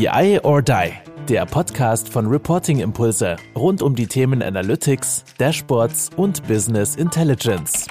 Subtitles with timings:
[0.00, 0.92] BI or Die,
[1.28, 7.86] der Podcast von Reporting Impulse rund um die Themen Analytics, Dashboards und Business Intelligence.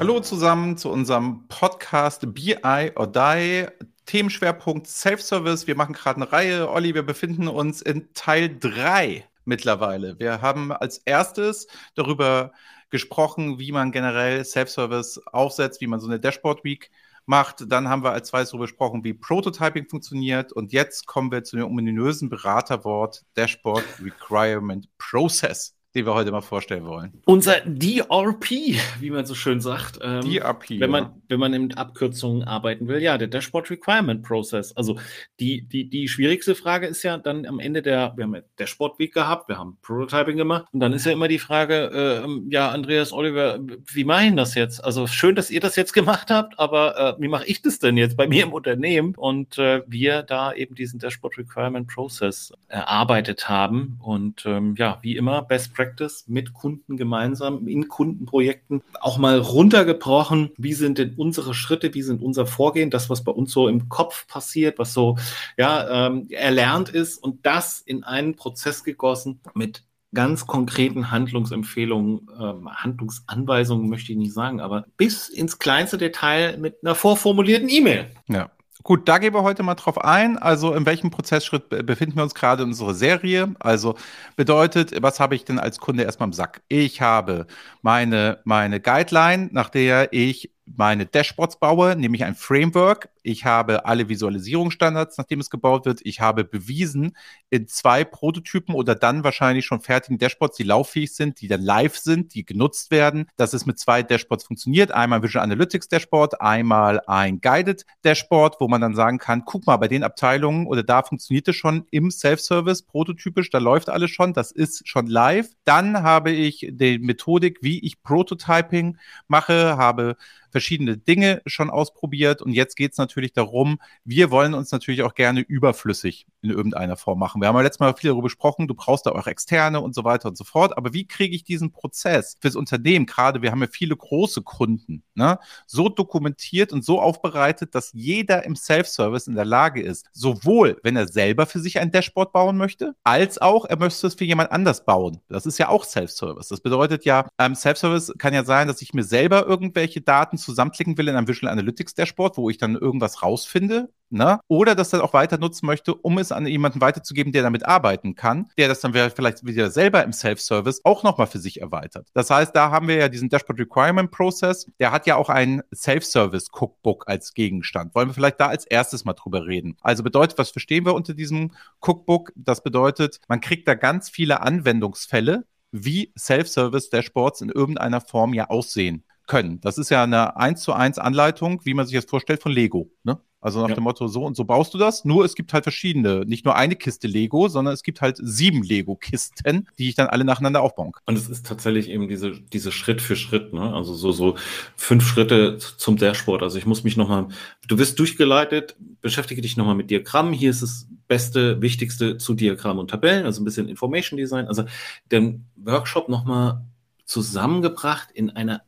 [0.00, 3.66] Hallo zusammen zu unserem Podcast BI or Die.
[4.06, 5.66] Themenschwerpunkt Self-Service.
[5.66, 6.70] Wir machen gerade eine Reihe.
[6.70, 10.18] Olli, wir befinden uns in Teil 3 mittlerweile.
[10.18, 12.52] Wir haben als erstes darüber
[12.88, 16.90] gesprochen, wie man generell Self-Service aufsetzt, wie man so eine Dashboard Week
[17.26, 17.70] macht.
[17.70, 20.52] Dann haben wir als zweites darüber gesprochen, wie Prototyping funktioniert.
[20.52, 26.40] Und jetzt kommen wir zu dem ominösen Beraterwort Dashboard Requirement Process den wir heute mal
[26.40, 27.12] vorstellen wollen.
[27.24, 28.50] Unser DRP,
[28.98, 30.00] wie man so schön sagt.
[30.02, 30.80] Ähm, DRP.
[30.80, 34.76] Wenn man, wenn man mit Abkürzungen arbeiten will, ja, der Dashboard Requirement Process.
[34.76, 34.98] Also
[35.38, 38.98] die, die, die schwierigste Frage ist ja dann am Ende der, wir haben ja Dashboard
[38.98, 42.70] Week gehabt, wir haben Prototyping gemacht und dann ist ja immer die Frage, äh, ja,
[42.70, 43.60] Andreas, Oliver,
[43.92, 44.84] wie mache ich das jetzt?
[44.84, 47.96] Also schön, dass ihr das jetzt gemacht habt, aber äh, wie mache ich das denn
[47.96, 49.14] jetzt bei mir im Unternehmen?
[49.16, 55.16] Und äh, wir da eben diesen Dashboard Requirement Process erarbeitet haben und ähm, ja, wie
[55.16, 60.50] immer, Best Practice Practice mit Kunden gemeinsam in Kundenprojekten auch mal runtergebrochen.
[60.56, 61.94] Wie sind denn unsere Schritte?
[61.94, 62.90] Wie sind unser Vorgehen?
[62.90, 65.16] Das, was bei uns so im Kopf passiert, was so
[65.56, 69.84] ja ähm, erlernt ist und das in einen Prozess gegossen mit
[70.14, 76.78] ganz konkreten Handlungsempfehlungen, ähm, Handlungsanweisungen möchte ich nicht sagen, aber bis ins kleinste Detail mit
[76.82, 78.06] einer vorformulierten E-Mail.
[78.28, 78.50] Ja.
[78.82, 80.36] Gut, da gehen wir heute mal drauf ein.
[80.36, 83.54] Also in welchem Prozessschritt befinden wir uns gerade in unserer Serie?
[83.60, 83.94] Also
[84.36, 86.60] bedeutet, was habe ich denn als Kunde erstmal im Sack?
[86.68, 87.46] Ich habe
[87.82, 93.08] meine, meine Guideline, nach der ich meine Dashboards baue, nämlich ein Framework.
[93.24, 96.00] Ich habe alle Visualisierungsstandards, nachdem es gebaut wird.
[96.04, 97.16] Ich habe bewiesen
[97.48, 101.96] in zwei Prototypen oder dann wahrscheinlich schon fertigen Dashboards, die lauffähig sind, die dann live
[101.96, 104.92] sind, die genutzt werden, dass es mit zwei Dashboards funktioniert.
[104.92, 109.78] Einmal Visual Analytics Dashboard, einmal ein Guided Dashboard, wo man dann sagen kann, guck mal,
[109.78, 114.34] bei den Abteilungen oder da funktioniert es schon im Self-Service prototypisch, da läuft alles schon,
[114.34, 115.48] das ist schon live.
[115.64, 120.16] Dann habe ich die Methodik, wie ich Prototyping mache, habe
[120.50, 125.14] verschiedene Dinge schon ausprobiert und jetzt geht es natürlich darum, wir wollen uns natürlich auch
[125.14, 127.40] gerne überflüssig in irgendeiner Form machen.
[127.40, 130.04] Wir haben ja letztes Mal viel darüber gesprochen, du brauchst da auch externe und so
[130.04, 133.60] weiter und so fort, aber wie kriege ich diesen Prozess fürs Unternehmen, gerade wir haben
[133.60, 139.34] ja viele große Kunden, ne, so dokumentiert und so aufbereitet, dass jeder im Self-Service in
[139.34, 143.64] der Lage ist, sowohl wenn er selber für sich ein Dashboard bauen möchte, als auch
[143.64, 145.20] er möchte es für jemand anders bauen.
[145.28, 146.48] Das ist ja auch Self-Service.
[146.48, 150.98] Das bedeutet ja, ähm, Self-Service kann ja sein, dass ich mir selber irgendwelche Daten zusammenklicken
[150.98, 154.40] will in einem Visual Analytics Dashboard, wo ich dann irgendwas rausfinde, ne?
[154.48, 158.14] oder das dann auch weiter nutzen möchte, um es an jemanden weiterzugeben, der damit arbeiten
[158.14, 162.08] kann, der das dann vielleicht wieder selber im Self-Service auch nochmal für sich erweitert.
[162.14, 165.62] Das heißt, da haben wir ja diesen Dashboard Requirement Process, der hat ja auch ein
[165.74, 167.94] Self-Service Cookbook als Gegenstand.
[167.94, 169.76] Wollen wir vielleicht da als erstes mal drüber reden?
[169.82, 172.32] Also bedeutet, was verstehen wir unter diesem Cookbook?
[172.36, 178.48] Das bedeutet, man kriegt da ganz viele Anwendungsfälle, wie Self-Service Dashboards in irgendeiner Form ja
[178.48, 179.60] aussehen können.
[179.60, 182.90] Das ist ja eine 1 zu 1 Anleitung, wie man sich das vorstellt von Lego.
[183.02, 183.18] Ne?
[183.44, 183.74] Also nach ja.
[183.74, 185.04] dem Motto, so und so baust du das.
[185.04, 188.62] Nur es gibt halt verschiedene, nicht nur eine Kiste Lego, sondern es gibt halt sieben
[188.62, 191.02] Lego-Kisten, die ich dann alle nacheinander aufbauen kann.
[191.04, 193.74] Und es ist tatsächlich eben diese, diese Schritt für Schritt, ne?
[193.74, 194.36] Also so, so
[194.76, 196.42] fünf Schritte zum Dashboard.
[196.42, 197.28] Also ich muss mich nochmal,
[197.68, 200.32] du wirst durchgeleitet, beschäftige dich nochmal mit Diagrammen.
[200.32, 204.46] Hier ist das Beste, Wichtigste zu Diagrammen und Tabellen, also ein bisschen Information Design.
[204.46, 204.64] Also
[205.12, 206.64] den Workshop nochmal
[207.04, 208.62] zusammengebracht in einer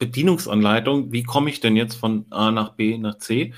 [0.00, 3.52] Bedienungsanleitung, wie komme ich denn jetzt von A nach B nach C?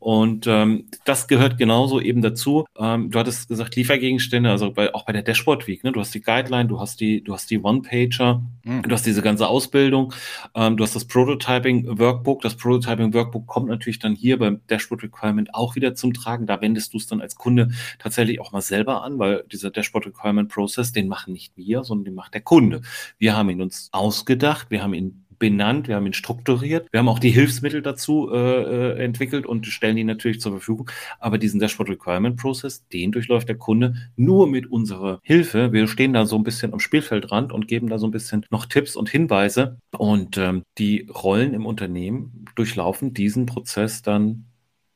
[0.00, 2.66] Und ähm, das gehört genauso eben dazu.
[2.76, 5.84] Ähm, du hattest gesagt Liefergegenstände, also bei, auch bei der Dashboard Week.
[5.84, 5.92] Ne?
[5.92, 8.82] Du hast die Guideline, du hast die, du hast die One-Pager, mhm.
[8.82, 10.12] du hast diese ganze Ausbildung,
[10.56, 12.42] ähm, du hast das Prototyping Workbook.
[12.42, 16.46] Das Prototyping Workbook kommt natürlich dann hier beim Dashboard Requirement auch wieder zum Tragen.
[16.46, 20.06] Da wendest du es dann als Kunde tatsächlich auch mal selber an, weil dieser Dashboard
[20.06, 22.82] Requirement Process, den machen nicht wir, sondern den macht der Kunde.
[23.16, 27.08] Wir haben ihn uns ausgedacht, wir haben ihn benannt, wir haben ihn strukturiert, wir haben
[27.08, 30.90] auch die Hilfsmittel dazu äh, äh, entwickelt und stellen die natürlich zur Verfügung.
[31.20, 35.72] Aber diesen Dashboard Requirement Process, den durchläuft der Kunde nur mit unserer Hilfe.
[35.72, 38.66] Wir stehen da so ein bisschen am Spielfeldrand und geben da so ein bisschen noch
[38.66, 39.78] Tipps und Hinweise.
[39.96, 44.46] Und ähm, die Rollen im Unternehmen durchlaufen diesen Prozess dann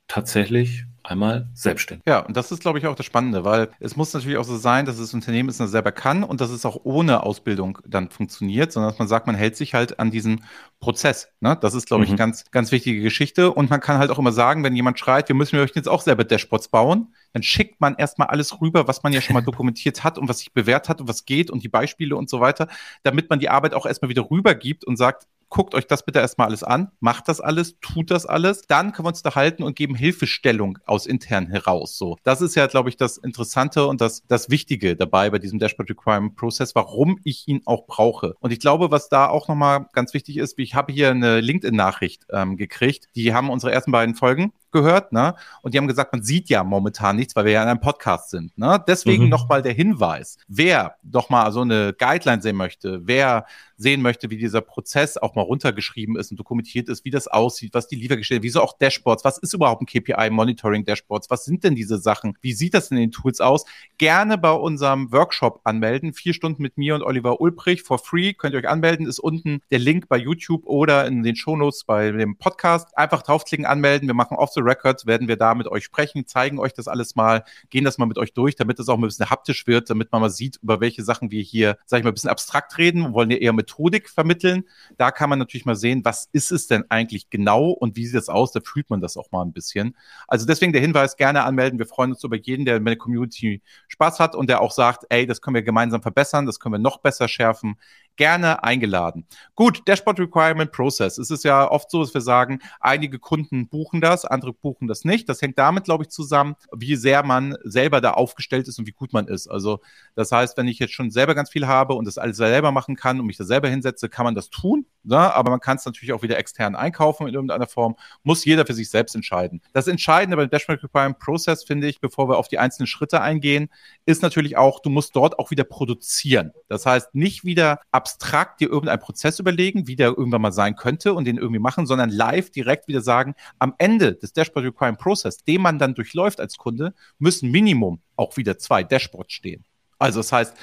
[0.09, 2.05] tatsächlich einmal selbstständig.
[2.07, 4.57] Ja, und das ist, glaube ich, auch das Spannende, weil es muss natürlich auch so
[4.57, 8.73] sein, dass das Unternehmen es selber kann und dass es auch ohne Ausbildung dann funktioniert,
[8.73, 10.45] sondern dass man sagt, man hält sich halt an diesen
[10.81, 11.29] Prozess.
[11.41, 11.57] Ne?
[11.61, 12.15] Das ist, glaube ich, mhm.
[12.15, 13.53] eine ganz, ganz wichtige Geschichte.
[13.53, 16.03] Und man kann halt auch immer sagen, wenn jemand schreit, wir müssen euch jetzt auch
[16.03, 20.05] selber Dashboards bauen, dann schickt man erstmal alles rüber, was man ja schon mal dokumentiert
[20.05, 22.69] hat und was sich bewährt hat und was geht und die Beispiele und so weiter,
[23.03, 26.49] damit man die Arbeit auch erstmal wieder rübergibt und sagt, guckt euch das bitte erstmal
[26.49, 29.77] alles an, macht das alles, tut das alles, dann können wir uns da halten und
[29.77, 31.97] geben Hilfestellung aus intern heraus.
[31.97, 35.59] So, das ist ja, glaube ich, das Interessante und das, das Wichtige dabei bei diesem
[35.59, 38.35] Dashboard Requirement Process, warum ich ihn auch brauche.
[38.41, 42.27] Und ich glaube, was da auch nochmal ganz wichtig ist, ich habe hier eine LinkedIn-Nachricht
[42.33, 45.35] ähm, gekriegt, die haben unsere ersten beiden Folgen gehört, ne?
[45.63, 48.31] Und die haben gesagt, man sieht ja momentan nichts, weil wir ja in einem Podcast
[48.31, 48.57] sind.
[48.59, 48.83] Ne?
[48.87, 49.31] Deswegen mhm.
[49.31, 50.37] nochmal der Hinweis.
[50.47, 53.47] Wer doch mal so eine Guideline sehen möchte, wer
[53.79, 57.73] sehen möchte, wie dieser Prozess auch mal runtergeschrieben ist und dokumentiert ist, wie das aussieht,
[57.75, 61.63] was die Liefergestellte, wieso auch Dashboards, was ist überhaupt ein KPI Monitoring Dashboards, was sind
[61.63, 63.65] denn diese Sachen, wie sieht das in den Tools aus?
[63.97, 68.55] Gerne bei unserem Workshop anmelden, vier Stunden mit mir und Oliver Ulbrich for free, könnt
[68.55, 72.37] ihr euch anmelden, ist unten der Link bei YouTube oder in den Shownotes bei dem
[72.37, 72.99] Podcast.
[72.99, 76.59] Einfach draufklicken, anmelden, wir machen off the record, werden wir da mit euch sprechen, zeigen
[76.59, 79.31] euch das alles mal, gehen das mal mit euch durch, damit es auch ein bisschen
[79.31, 82.15] haptisch wird, damit man mal sieht, über welche Sachen wir hier, sag ich mal, ein
[82.15, 84.65] bisschen abstrakt reden, wollen ja eher mit Methodik vermitteln.
[84.97, 88.21] Da kann man natürlich mal sehen, was ist es denn eigentlich genau und wie sieht
[88.21, 88.53] es aus?
[88.53, 89.97] Da fühlt man das auch mal ein bisschen.
[90.27, 91.79] Also deswegen der Hinweis, gerne anmelden.
[91.79, 95.05] Wir freuen uns über jeden, der in der Community Spaß hat und der auch sagt,
[95.11, 97.77] ey, das können wir gemeinsam verbessern, das können wir noch besser schärfen
[98.19, 99.27] gerne eingeladen.
[99.55, 101.17] Gut, Dashboard Requirement Process.
[101.17, 105.05] Es ist ja oft so, dass wir sagen, einige Kunden buchen das, andere buchen das
[105.05, 105.29] nicht.
[105.29, 108.93] Das hängt damit, glaube ich, zusammen, wie sehr man selber da aufgestellt ist und wie
[108.93, 109.49] gut man ist.
[109.49, 109.81] Also
[110.15, 112.97] das heißt, wenn ich jetzt schon selber ganz viel habe und das alles selber machen
[112.97, 114.87] kann und mich da selber hinsetze, kann man das tun.
[115.05, 115.17] Ne?
[115.17, 117.97] Aber man kann es natürlich auch wieder extern einkaufen in irgendeiner Form.
[118.25, 119.63] Muss jeder für sich selbst entscheiden.
[119.73, 123.71] Das Entscheidende beim Dashboard Requirement Process, finde ich, bevor wir auf die einzelnen Schritte eingehen,
[124.07, 126.53] ist natürlich auch, du musst dort auch wieder produzieren.
[126.69, 130.77] Das heißt, nicht wieder ab abstrakt dir irgendeinen Prozess überlegen, wie der irgendwann mal sein
[130.77, 134.99] könnte und den irgendwie machen, sondern live direkt wieder sagen, am Ende des Dashboard Requirement
[134.99, 139.65] Process, den man dann durchläuft als Kunde, müssen Minimum auch wieder zwei Dashboards stehen.
[139.99, 140.57] Also das heißt,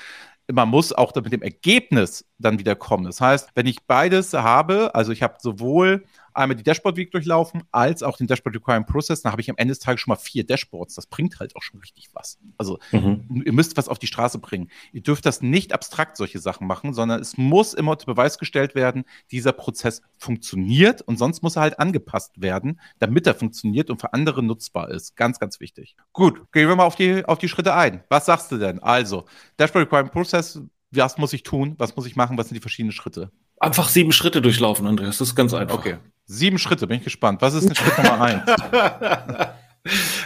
[0.51, 3.05] man muss auch mit dem Ergebnis dann wieder kommen.
[3.05, 7.63] Das heißt, wenn ich beides habe, also ich habe sowohl einmal die Dashboard Week durchlaufen,
[7.71, 9.21] als auch den Dashboard Requirement Process.
[9.21, 10.95] Dann habe ich am Ende des Tages schon mal vier Dashboards.
[10.95, 12.37] Das bringt halt auch schon richtig was.
[12.57, 13.43] Also mhm.
[13.45, 14.69] ihr müsst was auf die Straße bringen.
[14.91, 18.75] Ihr dürft das nicht abstrakt solche Sachen machen, sondern es muss immer unter Beweis gestellt
[18.75, 23.99] werden, dieser Prozess funktioniert und sonst muss er halt angepasst werden, damit er funktioniert und
[23.99, 25.15] für andere nutzbar ist.
[25.15, 25.95] Ganz, ganz wichtig.
[26.13, 28.03] Gut, gehen wir mal auf die, auf die Schritte ein.
[28.09, 28.79] Was sagst du denn?
[28.79, 29.25] Also,
[29.57, 30.61] Dashboard Requirement Process,
[30.91, 31.75] was muss ich tun?
[31.77, 32.37] Was muss ich machen?
[32.37, 33.31] Was sind die verschiedenen Schritte?
[33.59, 35.17] Einfach sieben Schritte durchlaufen, Andreas.
[35.17, 35.77] Das ist ganz einfach.
[35.77, 35.97] Okay.
[36.25, 37.41] Sieben Schritte, bin ich gespannt.
[37.41, 38.43] Was ist Schritt Nummer eins?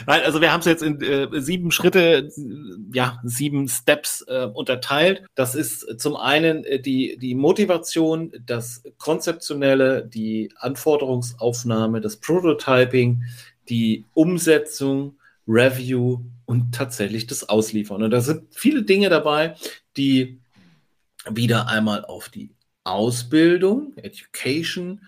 [0.05, 2.29] Nein, also wir haben es jetzt in äh, sieben Schritte,
[2.93, 5.25] ja, sieben Steps äh, unterteilt.
[5.35, 13.23] Das ist zum einen äh, die, die Motivation, das Konzeptionelle, die Anforderungsaufnahme, das Prototyping,
[13.67, 18.01] die Umsetzung, Review und tatsächlich das Ausliefern.
[18.03, 19.55] Und da sind viele Dinge dabei,
[19.97, 20.39] die
[21.29, 22.51] wieder einmal auf die
[22.85, 25.01] Ausbildung, Education,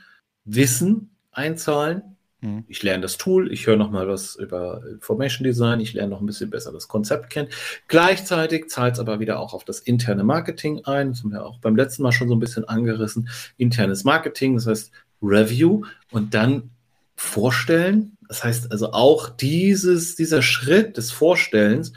[0.45, 2.03] Wissen einzahlen.
[2.41, 2.65] Mhm.
[2.67, 6.21] Ich lerne das Tool, ich höre noch mal was über Information Design, ich lerne noch
[6.21, 7.49] ein bisschen besser das Konzept kennen.
[7.87, 11.09] Gleichzeitig zahlt es aber wieder auch auf das interne Marketing ein.
[11.09, 13.29] Das haben wir auch beim letzten Mal schon so ein bisschen angerissen.
[13.57, 14.91] Internes Marketing, das heißt
[15.21, 16.71] Review und dann
[17.15, 18.17] vorstellen.
[18.27, 21.93] Das heißt also auch dieses, dieser Schritt des Vorstellens,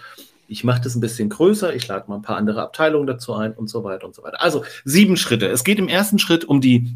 [0.46, 3.54] ich mache das ein bisschen größer, ich lade mal ein paar andere Abteilungen dazu ein
[3.54, 4.42] und so weiter und so weiter.
[4.42, 5.48] Also sieben Schritte.
[5.48, 6.94] Es geht im ersten Schritt um die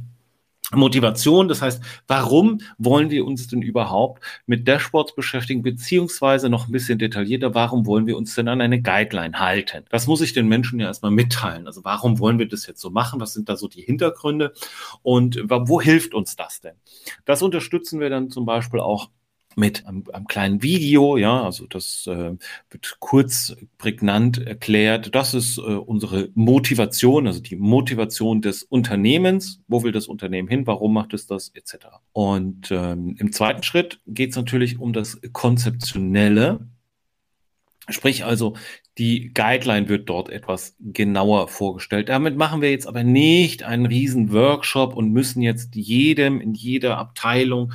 [0.71, 6.73] Motivation, das heißt, warum wollen wir uns denn überhaupt mit Dashboards beschäftigen, beziehungsweise noch ein
[6.73, 9.87] bisschen detaillierter, warum wollen wir uns denn an eine Guideline halten?
[9.89, 11.67] Das muss ich den Menschen ja erstmal mitteilen.
[11.67, 13.19] Also warum wollen wir das jetzt so machen?
[13.19, 14.53] Was sind da so die Hintergründe?
[15.03, 16.75] Und wo hilft uns das denn?
[17.25, 19.09] Das unterstützen wir dann zum Beispiel auch
[19.57, 22.37] mit einem, einem, kleinen Video, ja, also das äh,
[22.71, 25.15] wird kurz prägnant erklärt.
[25.15, 29.61] Das ist äh, unsere Motivation, also die Motivation des Unternehmens.
[29.67, 30.67] Wo will das Unternehmen hin?
[30.67, 31.51] Warum macht es das?
[31.55, 31.87] Etc.
[32.13, 36.69] Und ähm, im zweiten Schritt geht es natürlich um das Konzeptionelle.
[37.91, 38.55] Sprich also,
[38.99, 42.11] die Guideline wird dort etwas genauer vorgestellt.
[42.11, 46.99] Damit machen wir jetzt aber nicht einen riesen Workshop und müssen jetzt jedem in jeder
[46.99, 47.73] Abteilung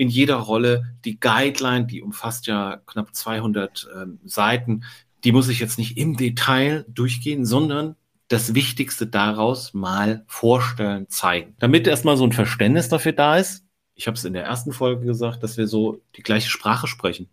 [0.00, 0.94] in jeder Rolle.
[1.04, 4.84] Die Guideline, die umfasst ja knapp 200 ähm, Seiten,
[5.24, 7.96] die muss ich jetzt nicht im Detail durchgehen, sondern
[8.28, 11.54] das Wichtigste daraus mal vorstellen, zeigen.
[11.58, 15.04] Damit erstmal so ein Verständnis dafür da ist, ich habe es in der ersten Folge
[15.04, 17.28] gesagt, dass wir so die gleiche Sprache sprechen.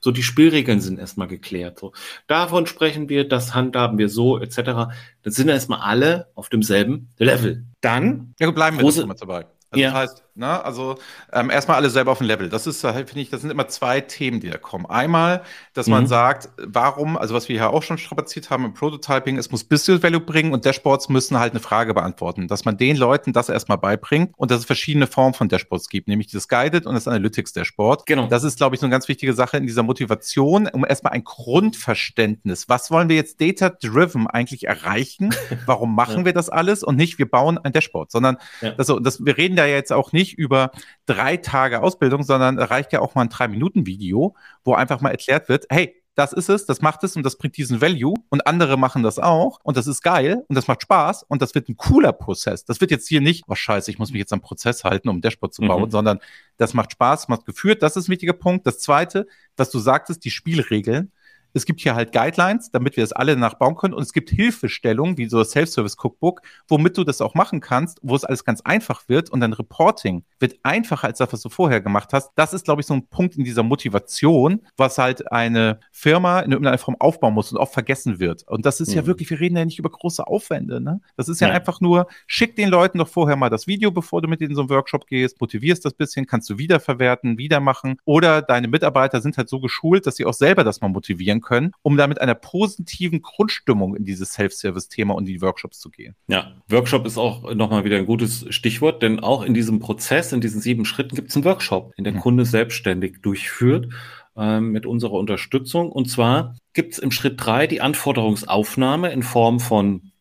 [0.00, 1.78] So die Spielregeln sind erstmal geklärt.
[1.78, 1.92] So
[2.26, 4.92] davon sprechen wir, das handhaben wir so etc.
[5.22, 7.64] Das sind erstmal alle auf demselben Level.
[7.80, 9.46] Dann ja, bleiben wir große, dabei.
[9.72, 9.90] Also ja.
[9.90, 10.64] das heißt, Ne?
[10.64, 10.96] Also
[11.30, 12.48] ähm, erstmal alle selber auf dem Level.
[12.48, 14.86] Das ist, halt, finde ich, das sind immer zwei Themen, die da kommen.
[14.86, 15.42] Einmal,
[15.74, 15.92] dass mhm.
[15.92, 19.62] man sagt, warum, also was wir hier auch schon strapaziert haben im Prototyping, es muss
[19.64, 22.48] Business Value bringen und Dashboards müssen halt eine Frage beantworten.
[22.48, 26.08] Dass man den Leuten das erstmal beibringt und dass es verschiedene Formen von Dashboards gibt,
[26.08, 28.06] nämlich das Guided und das Analytics Dashboard.
[28.06, 28.26] Genau.
[28.26, 31.24] Das ist, glaube ich, so eine ganz wichtige Sache in dieser Motivation, um erstmal ein
[31.24, 32.70] Grundverständnis.
[32.70, 35.34] Was wollen wir jetzt data-driven eigentlich erreichen?
[35.66, 36.24] Warum machen ja.
[36.24, 38.70] wir das alles und nicht, wir bauen ein Dashboard, sondern ja.
[38.70, 40.70] das, das, wir reden da ja jetzt auch nicht nicht über
[41.06, 45.66] drei Tage Ausbildung, sondern reicht ja auch mal ein Drei-Minuten-Video, wo einfach mal erklärt wird,
[45.68, 49.02] hey, das ist es, das macht es und das bringt diesen Value und andere machen
[49.02, 52.12] das auch und das ist geil und das macht Spaß und das wird ein cooler
[52.12, 52.64] Prozess.
[52.64, 55.18] Das wird jetzt hier nicht, oh scheiße, ich muss mich jetzt am Prozess halten, um
[55.18, 55.90] ein Dashboard zu bauen, mhm.
[55.90, 56.18] sondern
[56.58, 58.66] das macht Spaß, macht geführt, das ist ein wichtiger Punkt.
[58.66, 59.26] Das zweite,
[59.56, 61.12] was du sagtest, die Spielregeln.
[61.54, 63.94] Es gibt hier halt Guidelines, damit wir das alle nachbauen können.
[63.94, 68.16] Und es gibt Hilfestellungen, wie so das Self-Service-Cookbook, womit du das auch machen kannst, wo
[68.16, 69.30] es alles ganz einfach wird.
[69.30, 72.30] Und dein Reporting wird einfacher als das, was du vorher gemacht hast.
[72.36, 76.52] Das ist, glaube ich, so ein Punkt in dieser Motivation, was halt eine Firma in
[76.52, 78.46] irgendeiner Form aufbauen muss und oft vergessen wird.
[78.48, 78.96] Und das ist mhm.
[78.96, 80.80] ja wirklich, wir reden ja nicht über große Aufwände.
[80.80, 81.00] Ne?
[81.16, 84.22] Das ist ja, ja einfach nur, schick den Leuten doch vorher mal das Video, bevor
[84.22, 87.98] du mit in so einen Workshop gehst, motivierst das bisschen, kannst du wiederverwerten, wieder machen.
[88.04, 91.72] Oder deine Mitarbeiter sind halt so geschult, dass sie auch selber das mal motivieren können,
[91.82, 96.14] um da mit einer positiven Grundstimmung in dieses Self-Service-Thema und die Workshops zu gehen.
[96.28, 100.40] Ja, Workshop ist auch nochmal wieder ein gutes Stichwort, denn auch in diesem Prozess, in
[100.40, 102.20] diesen sieben Schritten gibt es einen Workshop, den der mhm.
[102.20, 103.88] Kunde selbstständig durchführt
[104.36, 105.92] äh, mit unserer Unterstützung.
[105.92, 110.12] Und zwar gibt es im Schritt drei die Anforderungsaufnahme in Form von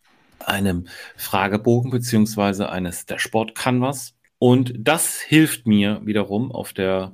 [0.45, 0.87] einem
[1.17, 4.15] Fragebogen beziehungsweise eines Dashboard Canvas.
[4.39, 7.13] Und das hilft mir wiederum auf der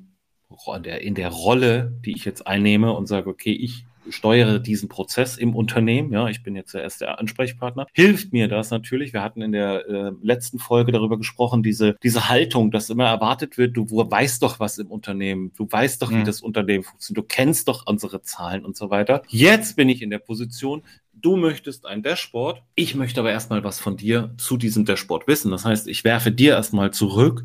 [1.01, 5.55] in der Rolle, die ich jetzt einnehme und sage, okay, ich steuere diesen Prozess im
[5.55, 6.11] Unternehmen.
[6.11, 7.87] Ja, ich bin jetzt der erste Ansprechpartner.
[7.93, 9.13] Hilft mir das natürlich.
[9.13, 13.57] Wir hatten in der äh, letzten Folge darüber gesprochen, diese, diese Haltung, dass immer erwartet
[13.57, 15.51] wird, du weißt doch was im Unternehmen.
[15.55, 16.25] Du weißt doch, wie mhm.
[16.25, 17.17] das Unternehmen funktioniert.
[17.17, 19.21] Du kennst doch unsere Zahlen und so weiter.
[19.27, 20.83] Jetzt bin ich in der Position,
[21.19, 22.61] Du möchtest ein Dashboard.
[22.75, 25.49] Ich möchte aber erstmal was von dir zu diesem Dashboard wissen.
[25.49, 27.43] Das heißt, ich werfe dir erstmal zurück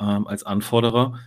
[0.00, 1.18] ähm, als Anforderer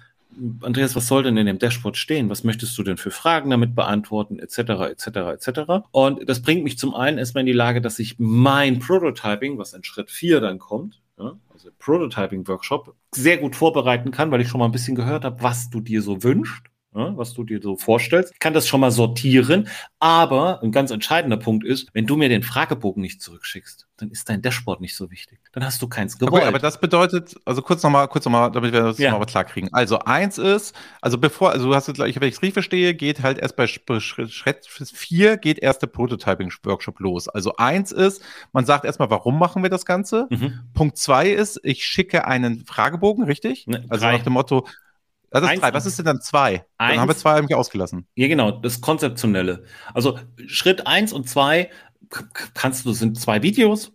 [0.62, 2.30] Andreas, was soll denn in dem Dashboard stehen?
[2.30, 4.58] Was möchtest du denn für Fragen damit beantworten, etc.,
[4.92, 5.08] etc.,
[5.48, 5.60] etc.
[5.92, 9.74] Und das bringt mich zum einen erstmal in die Lage, dass ich mein Prototyping, was
[9.74, 14.60] in Schritt 4 dann kommt, ja, also Prototyping-Workshop, sehr gut vorbereiten kann, weil ich schon
[14.60, 18.40] mal ein bisschen gehört habe, was du dir so wünschst was du dir so vorstellst,
[18.40, 19.68] kann das schon mal sortieren.
[20.00, 24.28] Aber ein ganz entscheidender Punkt ist, wenn du mir den Fragebogen nicht zurückschickst, dann ist
[24.28, 25.40] dein Dashboard nicht so wichtig.
[25.52, 26.34] Dann hast du keins gewollt.
[26.34, 29.18] Okay, aber das bedeutet, also kurz nochmal, kurz nochmal, damit wir das ja.
[29.18, 29.70] mal klar kriegen.
[29.72, 32.94] Also eins ist, also bevor, also du hast jetzt gleich, wenn ich es richtig verstehe,
[32.94, 37.30] geht halt erst bei Schritt vier geht erst der Prototyping-Workshop los.
[37.30, 38.22] Also eins ist,
[38.52, 40.28] man sagt erstmal, warum machen wir das Ganze?
[40.30, 40.60] Mhm.
[40.74, 43.68] Punkt zwei ist, ich schicke einen Fragebogen, richtig?
[43.68, 44.68] Ne, also nach dem Motto,
[45.34, 45.74] das ist eins, drei.
[45.74, 46.66] Was ist denn dann zwei?
[46.78, 48.08] Eins, dann haben wir zwei eigentlich ausgelassen.
[48.16, 49.64] Ja, genau, das Konzeptionelle.
[49.94, 51.70] Also Schritt eins und zwei
[52.54, 53.92] kannst du, sind zwei Videos.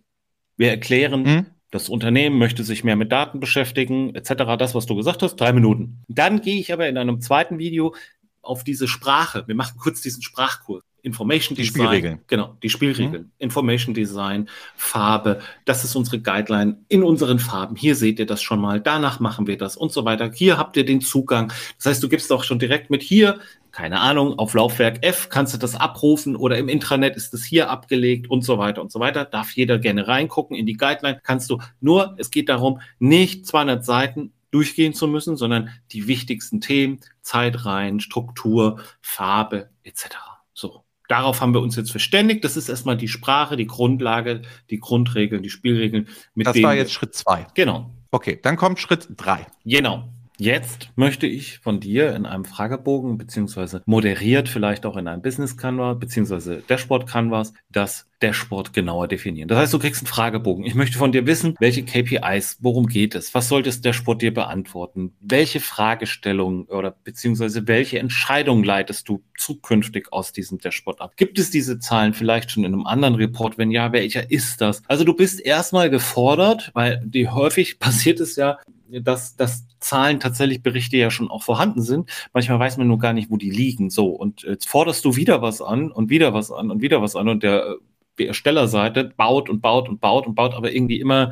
[0.57, 1.45] Wir erklären, hm?
[1.71, 4.57] das Unternehmen möchte sich mehr mit Daten beschäftigen, etc.
[4.59, 6.03] Das, was du gesagt hast, drei Minuten.
[6.09, 7.95] Dann gehe ich aber in einem zweiten Video
[8.41, 9.47] auf diese Sprache.
[9.47, 10.83] Wir machen kurz diesen Sprachkurs.
[11.01, 11.85] Information die Design.
[11.85, 12.19] Spielregeln.
[12.27, 13.23] Genau, die Spielregeln.
[13.23, 13.31] Mhm.
[13.37, 17.75] Information Design, Farbe, das ist unsere Guideline in unseren Farben.
[17.75, 20.31] Hier seht ihr das schon mal, danach machen wir das und so weiter.
[20.33, 21.51] Hier habt ihr den Zugang.
[21.77, 23.39] Das heißt, du gibst auch schon direkt mit hier,
[23.71, 27.69] keine Ahnung, auf Laufwerk F kannst du das abrufen oder im Intranet ist es hier
[27.69, 29.25] abgelegt und so weiter und so weiter.
[29.25, 31.19] Darf jeder gerne reingucken in die Guideline.
[31.23, 36.61] Kannst du nur, es geht darum, nicht 200 Seiten durchgehen zu müssen, sondern die wichtigsten
[36.61, 40.17] Themen, Zeit rein, Struktur, Farbe etc.
[40.53, 40.83] So.
[41.09, 42.43] Darauf haben wir uns jetzt verständigt.
[42.43, 46.07] Das ist erstmal die Sprache, die Grundlage, die Grundregeln, die Spielregeln.
[46.35, 47.47] Mit das war jetzt Schritt zwei.
[47.55, 47.89] Genau.
[48.11, 49.47] Okay, dann kommt Schritt drei.
[49.65, 50.07] Genau.
[50.41, 55.57] Jetzt möchte ich von dir in einem Fragebogen, beziehungsweise moderiert vielleicht auch in einem Business
[55.57, 59.49] Canvas, beziehungsweise Dashboard Canvas, das Dashboard genauer definieren.
[59.49, 60.65] Das heißt, du kriegst einen Fragebogen.
[60.65, 63.33] Ich möchte von dir wissen, welche KPIs, worum geht es?
[63.33, 65.13] Was soll das Dashboard dir beantworten?
[65.19, 71.17] Welche Fragestellungen oder beziehungsweise welche Entscheidungen leitest du zukünftig aus diesem Dashboard ab?
[71.17, 73.57] Gibt es diese Zahlen vielleicht schon in einem anderen Report?
[73.57, 74.83] Wenn ja, welcher ist das?
[74.87, 78.57] Also du bist erstmal gefordert, weil die häufig passiert es ja,
[78.91, 82.09] dass, dass Zahlen tatsächlich Berichte ja schon auch vorhanden sind.
[82.33, 83.89] Manchmal weiß man nur gar nicht, wo die liegen.
[83.89, 87.15] So, und jetzt forderst du wieder was an und wieder was an und wieder was
[87.15, 87.77] an und der
[88.17, 91.31] Erstellerseite baut und baut und baut und baut, aber irgendwie immer,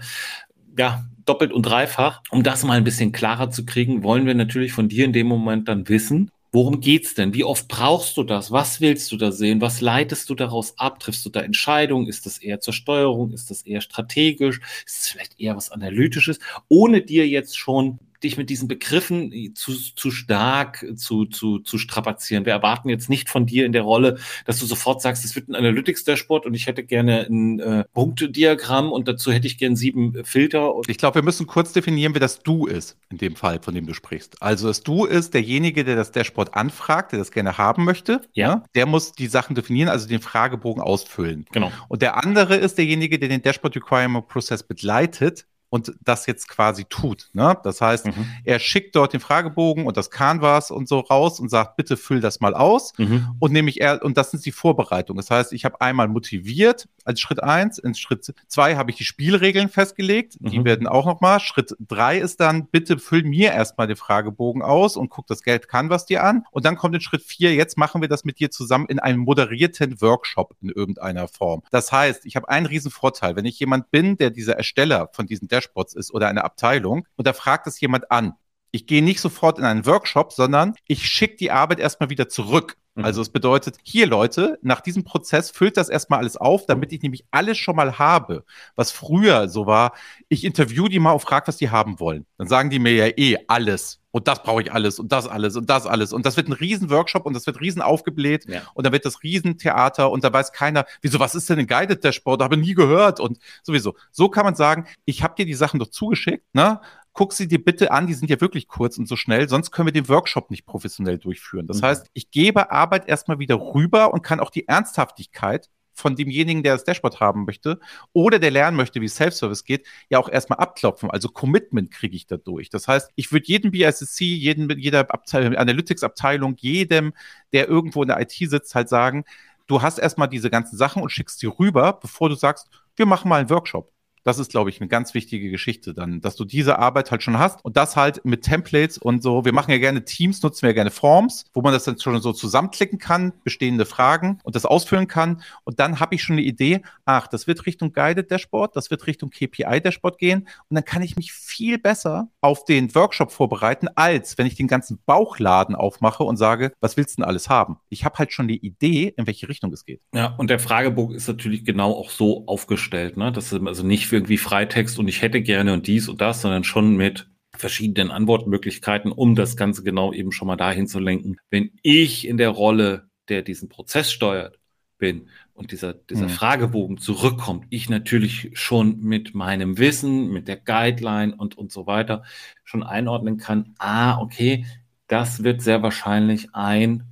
[0.77, 2.21] ja, doppelt und dreifach.
[2.31, 5.27] Um das mal ein bisschen klarer zu kriegen, wollen wir natürlich von dir in dem
[5.27, 7.33] Moment dann wissen, Worum geht's denn?
[7.33, 8.51] Wie oft brauchst du das?
[8.51, 9.59] Was willst du da sehen?
[9.61, 10.99] Was leitest du daraus ab?
[10.99, 12.07] Triffst du da Entscheidungen?
[12.07, 13.31] Ist das eher zur Steuerung?
[13.33, 14.59] Ist das eher strategisch?
[14.85, 16.39] Ist es vielleicht eher was Analytisches?
[16.69, 22.45] Ohne dir jetzt schon dich mit diesen Begriffen zu, zu stark zu, zu, zu strapazieren.
[22.45, 25.49] Wir erwarten jetzt nicht von dir in der Rolle, dass du sofort sagst, es wird
[25.49, 30.23] ein Analytics-Dashboard und ich hätte gerne ein äh, Punktediagramm und dazu hätte ich gerne sieben
[30.23, 30.73] Filter.
[30.87, 33.85] ich glaube, wir müssen kurz definieren, wer das Du ist, in dem Fall, von dem
[33.85, 34.41] du sprichst.
[34.41, 38.21] Also das Du ist derjenige, der das Dashboard anfragt, der das gerne haben möchte.
[38.33, 38.55] Ja.
[38.55, 38.63] Ne?
[38.75, 41.45] Der muss die Sachen definieren, also den Fragebogen ausfüllen.
[41.51, 41.71] Genau.
[41.87, 46.85] Und der andere ist derjenige, der den Dashboard Requirement Process begleitet und das jetzt quasi
[46.85, 47.29] tut.
[47.33, 47.57] Ne?
[47.63, 48.27] Das heißt, mhm.
[48.45, 52.21] er schickt dort den Fragebogen und das Canvas und so raus und sagt, bitte füll
[52.21, 52.93] das mal aus.
[52.97, 53.35] Mhm.
[53.39, 55.17] Und nämlich er, und das sind die Vorbereitungen.
[55.17, 57.77] Das heißt, ich habe einmal motiviert als Schritt eins.
[57.77, 60.39] In Schritt zwei habe ich die Spielregeln festgelegt.
[60.39, 60.49] Mhm.
[60.49, 61.39] Die werden auch nochmal.
[61.39, 65.67] Schritt drei ist dann, bitte füll mir erstmal den Fragebogen aus und guck das Geld
[65.67, 66.45] Canvas dir an.
[66.51, 69.19] Und dann kommt in Schritt vier, jetzt machen wir das mit dir zusammen in einem
[69.19, 71.63] moderierten Workshop in irgendeiner Form.
[71.71, 73.35] Das heißt, ich habe einen riesen Vorteil.
[73.35, 77.27] Wenn ich jemand bin, der dieser Ersteller von diesen Dashboards ist oder eine Abteilung und
[77.27, 78.33] da fragt es jemand an.
[78.71, 82.77] Ich gehe nicht sofort in einen Workshop, sondern ich schicke die Arbeit erstmal wieder zurück.
[82.97, 83.05] Mhm.
[83.05, 87.01] Also es bedeutet, hier Leute, nach diesem Prozess füllt das erstmal alles auf, damit ich
[87.01, 88.43] nämlich alles schon mal habe.
[88.75, 89.93] Was früher so war,
[90.29, 92.25] ich interview die mal und frage, was die haben wollen.
[92.37, 94.01] Dann sagen die mir ja eh alles.
[94.11, 96.11] Und das brauche ich alles und das alles und das alles.
[96.11, 98.61] Und das wird ein riesen Workshop und das wird riesen aufgebläht ja.
[98.73, 102.03] und dann wird das Riesentheater und da weiß keiner, wieso, was ist denn ein Guided
[102.03, 102.41] Dashboard?
[102.41, 103.95] Habe nie gehört und sowieso.
[104.11, 106.81] So kann man sagen, ich habe dir die Sachen doch zugeschickt, ne?
[107.17, 109.87] Guck sie dir bitte an, die sind ja wirklich kurz und so schnell, sonst können
[109.87, 111.65] wir den Workshop nicht professionell durchführen.
[111.65, 111.87] Das mhm.
[111.87, 116.73] heißt, ich gebe Arbeit erstmal wieder rüber und kann auch die Ernsthaftigkeit von demjenigen, der
[116.73, 117.79] das Dashboard haben möchte
[118.13, 121.09] oder der lernen möchte, wie Self-Service geht, ja auch erstmal abklopfen.
[121.09, 122.69] Also Commitment kriege ich dadurch.
[122.69, 127.13] Das heißt, ich würde jedem BISC, jedem, jeder Abteilung, Analytics-Abteilung, jedem,
[127.51, 129.25] der irgendwo in der IT sitzt, halt sagen,
[129.65, 133.27] du hast erstmal diese ganzen Sachen und schickst sie rüber, bevor du sagst, wir machen
[133.27, 133.91] mal einen Workshop.
[134.27, 137.39] Das ist, glaube ich, eine ganz wichtige Geschichte dann, dass du diese Arbeit halt schon
[137.39, 139.45] hast und das halt mit Templates und so.
[139.45, 142.19] Wir machen ja gerne Teams, nutzen wir ja gerne Forms, wo man das dann schon
[142.19, 145.41] so zusammenklicken kann, bestehende Fragen und das ausfüllen kann.
[145.63, 149.07] Und dann habe ich schon eine Idee, ach, das wird Richtung Guided Dashboard, das wird
[149.07, 150.41] Richtung KPI Dashboard gehen.
[150.41, 154.67] Und dann kann ich mich viel besser auf den Workshop vorbereiten, als wenn ich den
[154.67, 157.77] ganzen Bauchladen aufmache und sage, was willst du denn alles haben?
[157.87, 160.01] Ich habe halt schon die Idee, in welche Richtung es geht.
[160.13, 163.31] Ja, und der Fragebogen ist natürlich genau auch so aufgestellt, ne?
[163.31, 166.41] Das ist also nicht für irgendwie Freitext und ich hätte gerne und dies und das,
[166.41, 171.37] sondern schon mit verschiedenen Antwortmöglichkeiten, um das Ganze genau eben schon mal dahin zu lenken.
[171.49, 174.59] Wenn ich in der Rolle, der diesen Prozess steuert,
[174.97, 176.31] bin und dieser, dieser mhm.
[176.31, 182.23] Fragebogen zurückkommt, ich natürlich schon mit meinem Wissen, mit der Guideline und, und so weiter
[182.63, 184.65] schon einordnen kann, ah, okay,
[185.07, 187.03] das wird sehr wahrscheinlich ein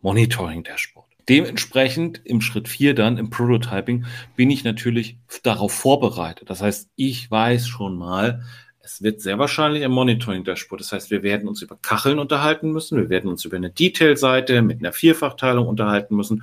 [0.00, 0.99] Monitoring-Dashboard.
[1.30, 6.50] Dementsprechend im Schritt vier dann im Prototyping bin ich natürlich darauf vorbereitet.
[6.50, 8.42] Das heißt, ich weiß schon mal,
[8.82, 10.80] es wird sehr wahrscheinlich ein Monitoring-Dashboard.
[10.80, 14.60] Das heißt, wir werden uns über Kacheln unterhalten müssen, wir werden uns über eine Detail-Seite
[14.62, 16.42] mit einer Vierfachteilung unterhalten müssen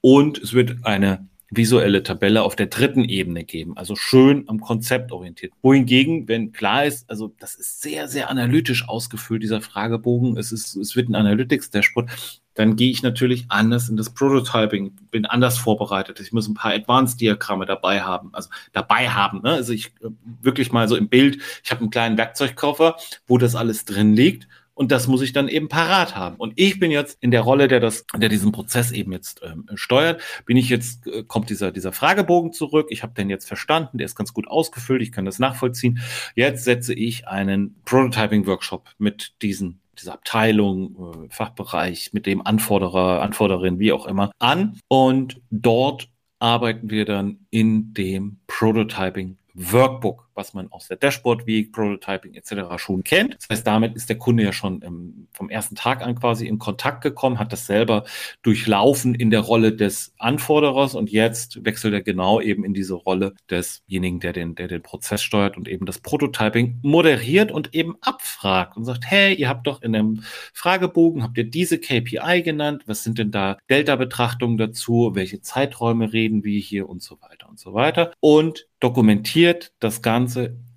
[0.00, 5.12] und es wird eine visuelle Tabelle auf der dritten Ebene geben, also schön am Konzept
[5.12, 5.52] orientiert.
[5.62, 10.74] Wohingegen, wenn klar ist, also das ist sehr, sehr analytisch ausgefüllt, dieser Fragebogen, es ist,
[10.74, 12.10] es wird ein Analytics-Dashboard,
[12.54, 16.20] dann gehe ich natürlich anders in das Prototyping, bin anders vorbereitet.
[16.20, 19.42] Ich muss ein paar Advanced-Diagramme dabei haben, also dabei haben.
[19.42, 19.50] Ne?
[19.50, 23.54] Also ich äh, wirklich mal so im Bild, ich habe einen kleinen Werkzeugkoffer, wo das
[23.54, 26.36] alles drin liegt und das muss ich dann eben parat haben.
[26.36, 29.66] Und ich bin jetzt in der Rolle, der das, der diesen Prozess eben jetzt ähm,
[29.74, 32.88] steuert, bin ich jetzt, äh, kommt dieser, dieser Fragebogen zurück.
[32.90, 36.00] Ich habe den jetzt verstanden, der ist ganz gut ausgefüllt, ich kann das nachvollziehen.
[36.34, 43.78] Jetzt setze ich einen Prototyping-Workshop mit diesen dieser Abteilung, äh, Fachbereich, mit dem Anforderer, Anforderin,
[43.78, 44.78] wie auch immer, an.
[44.88, 51.72] Und dort arbeiten wir dann in dem Prototyping Workbook, was man aus der Dashboard Week,
[51.72, 52.76] Prototyping etc.
[52.76, 53.34] schon kennt.
[53.34, 56.58] Das heißt, damit ist der Kunde ja schon im, vom ersten Tag an quasi in
[56.58, 58.04] Kontakt gekommen, hat das selber
[58.42, 63.34] durchlaufen in der Rolle des Anforderers und jetzt wechselt er genau eben in diese Rolle
[63.50, 68.76] desjenigen, der den, der den Prozess steuert und eben das Prototyping moderiert und eben abfragt
[68.76, 72.82] und sagt, hey, ihr habt doch in dem Fragebogen, habt ihr diese KPI genannt?
[72.86, 75.12] Was sind denn da Delta-Betrachtungen dazu?
[75.14, 78.12] Welche Zeiträume reden wir hier und so weiter und so weiter?
[78.20, 80.23] Und dokumentiert das Ganze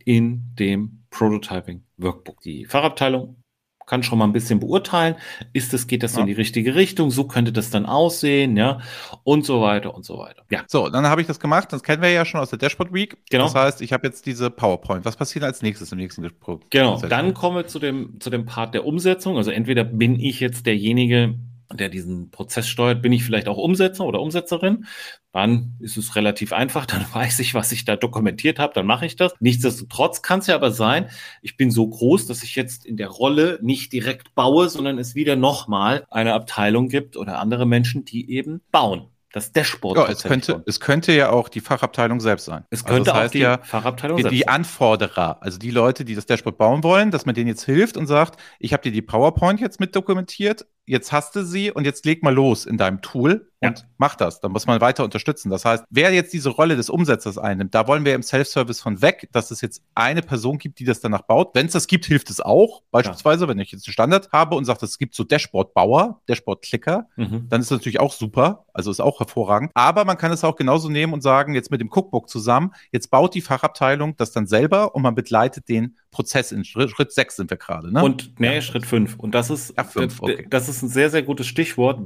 [0.05, 2.41] in dem Prototyping Workbook.
[2.41, 3.37] Die Fachabteilung
[3.87, 5.15] kann schon mal ein bisschen beurteilen,
[5.53, 6.21] ist es, geht das ja.
[6.21, 8.81] in die richtige Richtung, so könnte das dann aussehen, ja,
[9.23, 10.43] und so weiter und so weiter.
[10.51, 10.63] Ja.
[10.67, 13.17] So, dann habe ich das gemacht, das kennen wir ja schon aus der Dashboard Week.
[13.29, 13.45] Genau.
[13.45, 15.05] Das heißt, ich habe jetzt diese PowerPoint.
[15.05, 16.59] Was passiert als nächstes im nächsten Gespräch?
[16.69, 19.37] Genau, dann kommen wir zu dem, zu dem Part der Umsetzung.
[19.37, 21.35] Also entweder bin ich jetzt derjenige,
[21.73, 24.85] der diesen Prozess steuert, bin ich vielleicht auch Umsetzer oder Umsetzerin.
[25.31, 29.05] Dann ist es relativ einfach, dann weiß ich, was ich da dokumentiert habe, dann mache
[29.05, 29.33] ich das.
[29.39, 31.09] Nichtsdestotrotz kann es ja aber sein,
[31.41, 35.15] ich bin so groß, dass ich jetzt in der Rolle nicht direkt baue, sondern es
[35.15, 39.97] wieder nochmal eine Abteilung gibt oder andere Menschen, die eben bauen das Dashboard.
[39.97, 42.65] Ja, es könnte, es könnte ja auch die Fachabteilung selbst sein.
[42.69, 44.47] Es also könnte also das heißt auch die ja, Fachabteilung die, selbst die.
[44.47, 48.07] Anforderer, also die Leute, die das Dashboard bauen wollen, dass man denen jetzt hilft und
[48.07, 52.05] sagt, ich habe dir die PowerPoint jetzt mit dokumentiert, jetzt hast du sie und jetzt
[52.05, 53.85] leg mal los in deinem Tool und ja.
[53.97, 54.39] mach das.
[54.39, 55.49] Dann muss man weiter unterstützen.
[55.49, 59.01] Das heißt, wer jetzt diese Rolle des Umsetzers einnimmt, da wollen wir im Self-Service von
[59.01, 61.55] weg, dass es jetzt eine Person gibt, die das danach baut.
[61.55, 62.83] Wenn es das gibt, hilft es auch.
[62.91, 63.49] Beispielsweise, ja.
[63.49, 67.47] wenn ich jetzt einen Standard habe und sage, es gibt so Dashboard-Bauer, Dashboard-Clicker, mhm.
[67.49, 68.65] dann ist das natürlich auch super.
[68.73, 69.71] Also ist auch hervorragend.
[69.73, 73.09] Aber man kann es auch genauso nehmen und sagen, jetzt mit dem Cookbook zusammen, jetzt
[73.09, 77.37] baut die Fachabteilung das dann selber und man begleitet den Prozess in Schritt, Schritt 6
[77.37, 77.91] sind wir gerade.
[77.91, 78.03] Ne?
[78.03, 78.61] Und nee, ja.
[78.61, 79.15] Schritt 5.
[79.17, 80.45] Und das ist, ja, fünf, okay.
[80.49, 81.99] das ist ein sehr, sehr gutes Stichwort.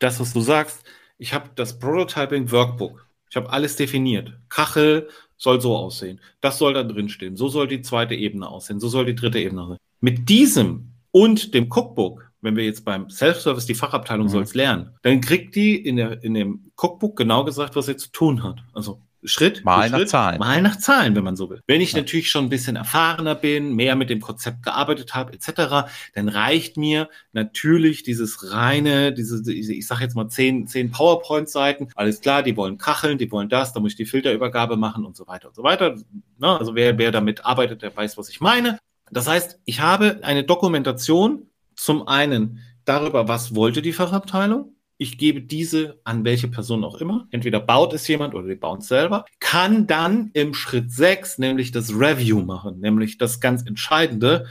[0.00, 0.84] Das, was du sagst,
[1.18, 3.06] ich habe das Prototyping Workbook.
[3.30, 4.32] Ich habe alles definiert.
[4.48, 6.20] Kachel soll so aussehen.
[6.40, 7.36] Das soll da drin stehen.
[7.36, 8.80] So soll die zweite Ebene aussehen.
[8.80, 9.78] So soll die dritte Ebene aussehen.
[10.00, 14.30] Mit diesem und dem Cookbook, wenn wir jetzt beim Self-Service die Fachabteilung mhm.
[14.30, 17.96] soll es lernen, dann kriegt die in, der, in dem Cookbook genau gesagt, was sie
[17.96, 18.58] zu tun hat.
[18.72, 20.38] Also Schritt mal nach Schritt, Zahlen.
[20.38, 21.62] Mal nach Zahlen, wenn man so will.
[21.66, 21.98] Wenn ich ja.
[21.98, 26.76] natürlich schon ein bisschen erfahrener bin, mehr mit dem Konzept gearbeitet habe, etc., dann reicht
[26.76, 31.88] mir natürlich dieses reine, diese, diese ich sage jetzt mal zehn, zehn PowerPoint-Seiten.
[31.94, 35.16] Alles klar, die wollen kacheln, die wollen das, da muss ich die Filterübergabe machen und
[35.16, 35.96] so weiter und so weiter.
[36.38, 38.78] Na, also wer, wer damit arbeitet, der weiß, was ich meine.
[39.10, 45.42] Das heißt, ich habe eine Dokumentation zum einen darüber, was wollte die Fachabteilung, ich gebe
[45.42, 47.26] diese an welche Person auch immer.
[47.30, 49.24] Entweder baut es jemand oder die bauen es selber.
[49.40, 54.46] Kann dann im Schritt 6 nämlich das Review machen, nämlich das ganz Entscheidende.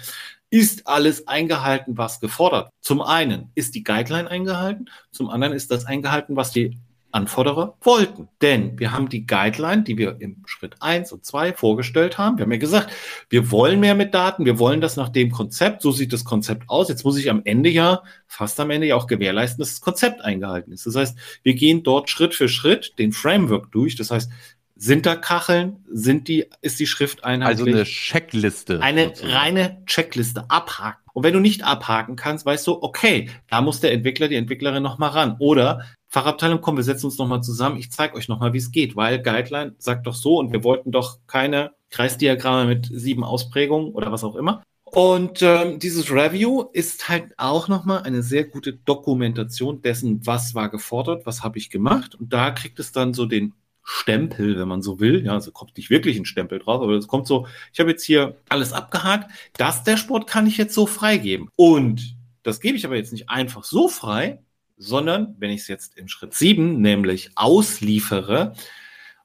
[0.51, 2.69] Ist alles eingehalten, was gefordert?
[2.79, 6.77] Zum einen ist die Guideline eingehalten, zum anderen ist das eingehalten, was die
[7.15, 8.27] Anforderer wollten.
[8.41, 12.37] Denn wir haben die Guideline, die wir im Schritt eins und zwei vorgestellt haben.
[12.37, 12.91] Wir haben ja gesagt,
[13.29, 16.69] wir wollen mehr mit Daten, wir wollen das nach dem Konzept, so sieht das Konzept
[16.69, 16.89] aus.
[16.89, 20.21] Jetzt muss ich am Ende ja, fast am Ende ja auch gewährleisten, dass das Konzept
[20.21, 20.85] eingehalten ist.
[20.85, 23.95] Das heißt, wir gehen dort Schritt für Schritt den Framework durch.
[23.95, 24.29] Das heißt,
[24.75, 25.77] sind da Kacheln?
[25.89, 27.67] Sind die, ist die Schrift einheitlich?
[27.67, 28.81] Also eine Checkliste.
[28.81, 29.33] Eine sozusagen.
[29.33, 30.45] reine Checkliste.
[30.49, 31.01] Abhaken.
[31.13, 34.83] Und wenn du nicht abhaken kannst, weißt du, okay, da muss der Entwickler, die Entwicklerin
[34.83, 35.37] nochmal ran.
[35.39, 37.77] Oder Fachabteilung, komm, wir setzen uns nochmal zusammen.
[37.77, 40.91] Ich zeige euch nochmal, wie es geht, weil Guideline sagt doch so und wir wollten
[40.91, 44.63] doch keine Kreisdiagramme mit sieben Ausprägungen oder was auch immer.
[44.83, 50.69] Und ähm, dieses Review ist halt auch nochmal eine sehr gute Dokumentation dessen, was war
[50.69, 52.15] gefordert, was habe ich gemacht.
[52.15, 55.25] Und da kriegt es dann so den Stempel, wenn man so will.
[55.25, 58.03] Ja, also kommt nicht wirklich ein Stempel drauf, aber es kommt so, ich habe jetzt
[58.03, 59.31] hier alles abgehakt.
[59.57, 61.49] Das Dashboard kann ich jetzt so freigeben.
[61.55, 64.39] Und das gebe ich aber jetzt nicht einfach so frei,
[64.77, 68.53] sondern wenn ich es jetzt im Schritt 7 nämlich ausliefere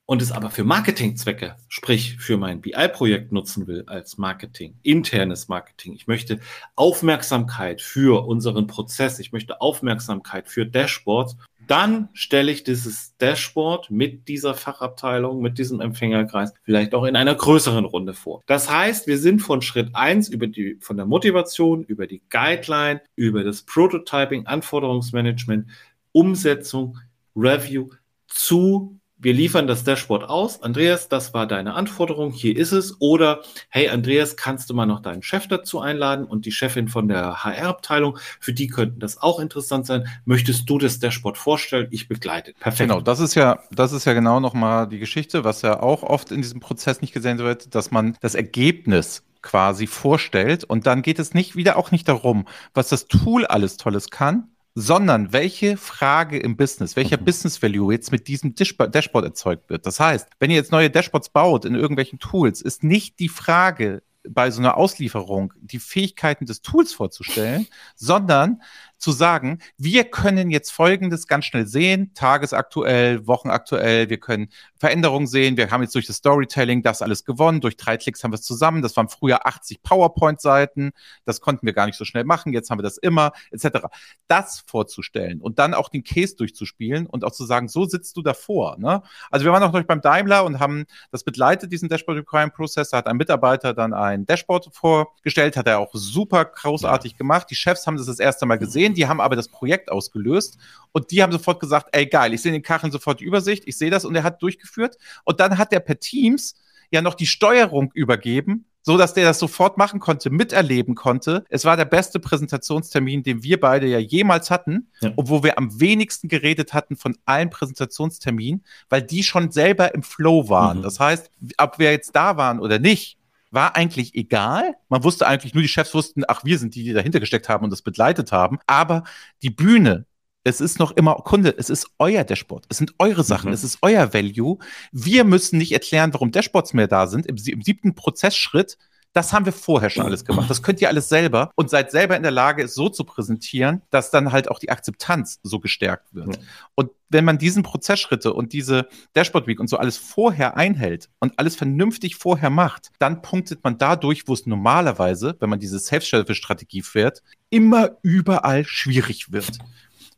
[0.07, 5.95] und es aber für Marketingzwecke, sprich für mein BI-Projekt nutzen will als Marketing, internes Marketing,
[5.95, 6.41] ich möchte
[6.75, 14.29] Aufmerksamkeit für unseren Prozess, ich möchte Aufmerksamkeit für Dashboards dann stelle ich dieses Dashboard mit
[14.29, 18.42] dieser Fachabteilung, mit diesem Empfängerkreis vielleicht auch in einer größeren Runde vor.
[18.46, 23.03] Das heißt, wir sind von Schritt eins über die, von der Motivation, über die Guideline,
[23.16, 25.66] über das Prototyping, Anforderungsmanagement,
[26.12, 26.99] Umsetzung,
[27.37, 27.90] Review
[28.27, 30.62] zu wir liefern das Dashboard aus.
[30.62, 33.00] Andreas, das war deine Anforderung, hier ist es.
[33.00, 37.06] Oder, hey Andreas, kannst du mal noch deinen Chef dazu einladen und die Chefin von
[37.06, 40.06] der HR-Abteilung, für die könnten das auch interessant sein.
[40.24, 41.88] Möchtest du das Dashboard vorstellen?
[41.90, 42.54] Ich begleite.
[42.59, 42.88] Perfekt.
[42.88, 46.33] Genau, das ist ja, das ist ja genau nochmal die Geschichte, was ja auch oft
[46.33, 51.18] in diesem Prozess nicht gesehen wird, dass man das Ergebnis quasi vorstellt und dann geht
[51.18, 54.48] es nicht wieder auch nicht darum, was das Tool alles Tolles kann,
[54.81, 57.25] sondern welche Frage im Business, welcher mhm.
[57.27, 59.85] Business Value jetzt mit diesem Dashboard erzeugt wird.
[59.85, 64.03] Das heißt, wenn ihr jetzt neue Dashboards baut in irgendwelchen Tools, ist nicht die Frage
[64.29, 68.62] bei so einer Auslieferung die Fähigkeiten des Tools vorzustellen, sondern
[69.01, 75.57] zu sagen, wir können jetzt Folgendes ganz schnell sehen, tagesaktuell, wochenaktuell, wir können Veränderungen sehen,
[75.57, 78.43] wir haben jetzt durch das Storytelling das alles gewonnen, durch drei Klicks haben wir es
[78.43, 80.93] zusammen, das waren früher 80 PowerPoint-Seiten,
[81.25, 83.87] das konnten wir gar nicht so schnell machen, jetzt haben wir das immer, etc.
[84.29, 88.23] Das vorzustellen und dann auch den Case durchzuspielen und auch zu sagen, so sitzt du
[88.23, 88.79] davor.
[88.79, 89.03] Ne?
[89.31, 92.91] Also wir waren auch noch beim Daimler und haben das begleitet, diesen Dashboard Requirement Process,
[92.91, 97.55] da hat ein Mitarbeiter dann ein Dashboard vorgestellt, hat er auch super großartig gemacht, die
[97.55, 100.59] Chefs haben das das erste Mal gesehen, gesehen, die haben aber das Projekt ausgelöst
[100.92, 103.64] und die haben sofort gesagt, ey geil, ich sehe in den Kacheln sofort die Übersicht,
[103.66, 106.55] ich sehe das und er hat durchgeführt und dann hat er per Teams
[106.90, 111.44] ja noch die Steuerung übergeben so dass der das sofort machen konnte, miterleben konnte.
[111.48, 115.12] Es war der beste Präsentationstermin, den wir beide ja jemals hatten, ja.
[115.16, 120.48] obwohl wir am wenigsten geredet hatten von allen Präsentationsterminen, weil die schon selber im Flow
[120.48, 120.79] waren.
[120.79, 120.83] Mhm.
[120.83, 123.18] Das heißt, ob wir jetzt da waren oder nicht,
[123.51, 124.75] war eigentlich egal.
[124.89, 127.65] Man wusste eigentlich nur, die Chefs wussten, ach, wir sind die, die dahinter gesteckt haben
[127.65, 128.59] und das begleitet haben.
[128.67, 129.05] Aber
[129.43, 130.07] die Bühne,
[130.45, 133.55] es ist noch immer Kunde, es ist euer Dashboard, es sind eure Sachen, mhm.
[133.55, 134.59] es ist euer Value.
[134.93, 137.27] Wir müssen nicht erklären, warum Dashboards mehr da sind.
[137.27, 138.79] Im, im siebten Prozessschritt
[139.12, 140.49] das haben wir vorher schon alles gemacht.
[140.49, 143.83] Das könnt ihr alles selber und seid selber in der Lage, es so zu präsentieren,
[143.90, 146.37] dass dann halt auch die Akzeptanz so gestärkt wird.
[146.37, 146.42] Ja.
[146.77, 151.38] Und wenn man diesen Prozessschritte und diese Dashboard Week und so alles vorher einhält und
[151.38, 156.83] alles vernünftig vorher macht, dann punktet man dadurch, wo es normalerweise, wenn man diese Self-Service-Strategie
[156.83, 159.59] fährt, immer überall schwierig wird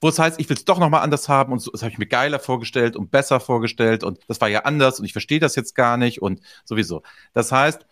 [0.02, 1.98] wo es heißt, ich will es doch nochmal anders haben und so, das habe ich
[1.98, 5.54] mir geiler vorgestellt und besser vorgestellt und das war ja anders und ich verstehe das
[5.54, 7.04] jetzt gar nicht und sowieso.
[7.32, 7.86] Das heißt,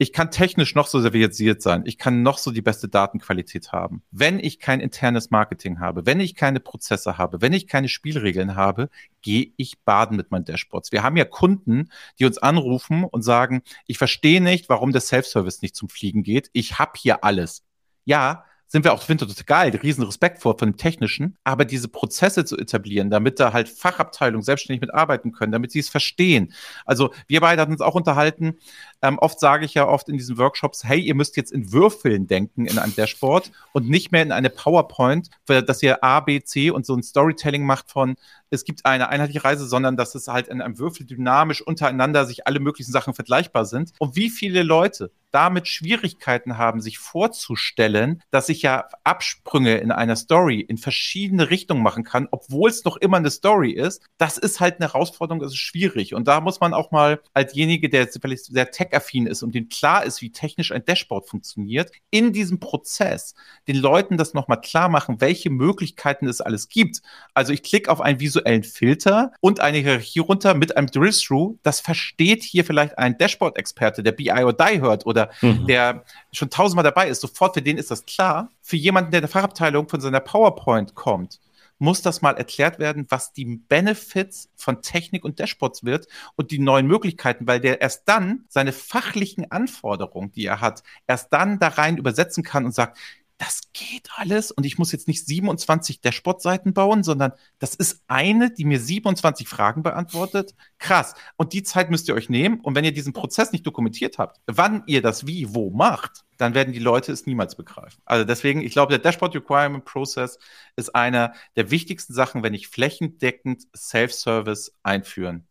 [0.00, 4.02] ich kann technisch noch so serviert sein, ich kann noch so die beste Datenqualität haben.
[4.10, 8.56] Wenn ich kein internes Marketing habe, wenn ich keine Prozesse habe, wenn ich keine Spielregeln
[8.56, 8.88] habe,
[9.20, 10.90] gehe ich baden mit meinen Dashboards.
[10.90, 15.60] Wir haben ja Kunden, die uns anrufen und sagen, ich verstehe nicht, warum der Self-Service
[15.60, 16.48] nicht zum Fliegen geht.
[16.54, 17.62] Ich habe hier alles.
[18.06, 21.88] Ja, sind wir auch, finde total geil, riesen Respekt vor von dem Technischen, aber diese
[21.88, 26.52] Prozesse zu etablieren, damit da halt Fachabteilungen selbstständig mitarbeiten können, damit sie es verstehen.
[26.84, 28.58] Also wir beide hatten uns auch unterhalten,
[29.02, 32.28] ähm, oft sage ich ja oft in diesen Workshops, hey, ihr müsst jetzt in Würfeln
[32.28, 36.70] denken in einem Dashboard und nicht mehr in eine PowerPoint, dass ihr A, B, C
[36.70, 38.14] und so ein Storytelling macht von,
[38.50, 42.46] es gibt eine einheitliche Reise, sondern dass es halt in einem Würfel dynamisch untereinander sich
[42.46, 43.92] alle möglichen Sachen vergleichbar sind.
[43.98, 50.16] Und wie viele Leute damit Schwierigkeiten haben, sich vorzustellen, dass ich ja Absprünge in einer
[50.16, 54.60] Story in verschiedene Richtungen machen kann, obwohl es noch immer eine Story ist, das ist
[54.60, 56.14] halt eine Herausforderung, das ist schwierig.
[56.14, 59.68] Und da muss man auch mal als derjenige, der vielleicht sehr tech-affin ist und dem
[59.68, 63.34] klar ist, wie technisch ein Dashboard funktioniert, in diesem Prozess
[63.68, 67.02] den Leuten das nochmal klar machen, welche Möglichkeiten es alles gibt.
[67.34, 71.58] Also ich klicke auf einen visuellen visuellen Filter und eine Hierarchie runter mit einem Drill-Through.
[71.62, 75.66] Das versteht hier vielleicht ein Dashboard-Experte, der BI or Die hört oder mhm.
[75.66, 77.20] der schon tausendmal dabei ist.
[77.20, 78.50] Sofort für den ist das klar.
[78.62, 81.40] Für jemanden, der in der Fachabteilung von seiner PowerPoint kommt,
[81.80, 86.06] muss das mal erklärt werden, was die Benefits von Technik und Dashboards wird
[86.36, 91.32] und die neuen Möglichkeiten, weil der erst dann seine fachlichen Anforderungen, die er hat, erst
[91.32, 92.98] dann da rein übersetzen kann und sagt,
[93.40, 98.50] das geht alles und ich muss jetzt nicht 27 Dashboard-Seiten bauen, sondern das ist eine,
[98.52, 100.54] die mir 27 Fragen beantwortet.
[100.78, 101.14] Krass.
[101.36, 102.60] Und die Zeit müsst ihr euch nehmen.
[102.60, 106.52] Und wenn ihr diesen Prozess nicht dokumentiert habt, wann ihr das wie, wo macht, dann
[106.52, 108.02] werden die Leute es niemals begreifen.
[108.04, 110.38] Also deswegen, ich glaube, der Dashboard Requirement Process
[110.76, 115.48] ist einer der wichtigsten Sachen, wenn ich flächendeckend Self-Service einführen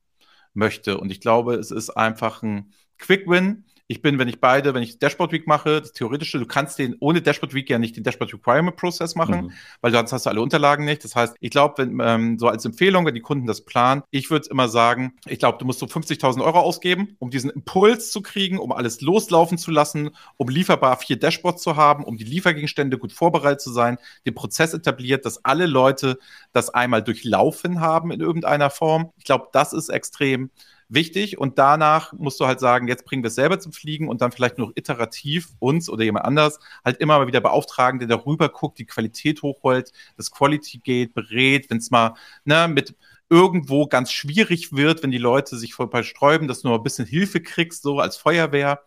[0.54, 1.00] möchte.
[1.00, 4.84] Und ich glaube, es ist einfach ein Quick Win ich bin, wenn ich beide, wenn
[4.84, 8.04] ich Dashboard Week mache, das Theoretische, du kannst den ohne Dashboard Week ja nicht den
[8.04, 9.52] Dashboard Requirement Process machen, mhm.
[9.82, 11.04] weil sonst hast du alle Unterlagen nicht.
[11.04, 14.30] Das heißt, ich glaube, wenn ähm, so als Empfehlung, wenn die Kunden das planen, ich
[14.30, 18.22] würde immer sagen, ich glaube, du musst so 50.000 Euro ausgeben, um diesen Impuls zu
[18.22, 23.00] kriegen, um alles loslaufen zu lassen, um lieferbar vier Dashboards zu haben, um die Liefergegenstände
[23.00, 26.20] gut vorbereitet zu sein, den Prozess etabliert, dass alle Leute
[26.54, 29.14] das einmal durchlaufen haben in irgendeiner Form.
[29.18, 30.52] Ich glaube, das ist extrem
[30.90, 31.38] wichtig.
[31.38, 34.32] Und danach musst du halt sagen, jetzt bringen wir es selber zum Fliegen und dann
[34.32, 38.80] vielleicht nur iterativ uns oder jemand anders halt immer mal wieder beauftragen, der darüber guckt,
[38.80, 42.96] die Qualität hochholt, das Quality Gate berät, wenn es mal ne, mit
[43.30, 47.06] irgendwo ganz schwierig wird, wenn die Leute sich voll sträuben, dass du nur ein bisschen
[47.06, 48.82] Hilfe kriegst, so als Feuerwehr.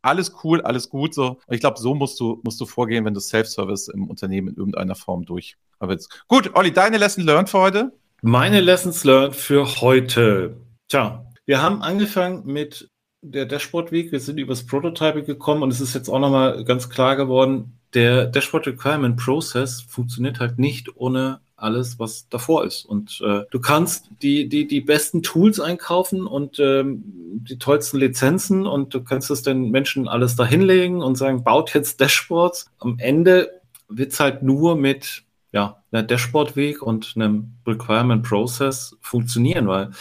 [0.00, 1.40] Alles cool, alles gut, so.
[1.46, 4.56] Und ich glaube, so musst du, musst du vorgehen, wenn du Self-Service im Unternehmen in
[4.56, 5.56] irgendeiner Form durch.
[5.80, 7.92] Aber jetzt, gut, Olli, deine Lesson learned für heute?
[8.22, 10.56] Meine Lessons learned für heute.
[10.88, 12.90] Tja, wir haben angefangen mit
[13.22, 14.12] der Dashboard Week.
[14.12, 18.26] Wir sind übers Prototype gekommen und es ist jetzt auch nochmal ganz klar geworden, der
[18.26, 22.84] Dashboard Requirement Process funktioniert halt nicht ohne alles, was davor ist.
[22.84, 27.02] Und äh, du kannst die, die, die besten Tools einkaufen und ähm,
[27.48, 31.72] die tollsten Lizenzen und du kannst es den Menschen alles da hinlegen und sagen, baut
[31.72, 32.70] jetzt Dashboards.
[32.78, 39.66] Am Ende wird es halt nur mit ja, einer Dashboard-Weg und einem Requirement Process funktionieren,
[39.66, 39.92] weil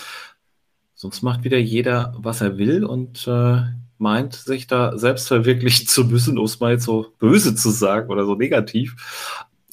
[0.99, 3.62] Sonst macht wieder jeder, was er will und äh,
[3.99, 8.10] meint, sich da selbst verwirklichen zu müssen, um es mal jetzt so böse zu sagen
[8.10, 8.95] oder so negativ.